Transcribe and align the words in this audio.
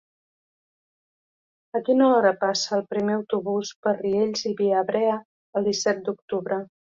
A 1.79 1.81
quina 1.89 2.07
hora 2.13 2.31
passa 2.43 2.73
el 2.77 2.81
primer 2.93 3.13
autobús 3.17 3.75
per 3.85 3.93
Riells 3.99 4.43
i 4.53 4.55
Viabrea 4.63 5.21
el 5.61 5.69
disset 5.71 6.03
d'octubre? 6.11 6.61